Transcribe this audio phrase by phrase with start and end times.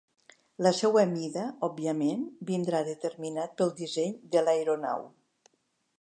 [0.67, 5.09] La seua mida, òbviament, vindrà determinat pel disseny de l'aeronau.